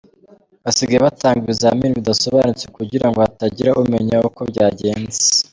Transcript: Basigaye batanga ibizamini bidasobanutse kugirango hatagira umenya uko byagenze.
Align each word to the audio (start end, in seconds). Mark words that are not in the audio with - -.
Basigaye 0.63 0.99
batanga 1.07 1.39
ibizamini 1.43 1.97
bidasobanutse 1.99 2.65
kugirango 2.75 3.17
hatagira 3.25 3.77
umenya 3.81 4.15
uko 4.27 4.41
byagenze. 4.51 5.17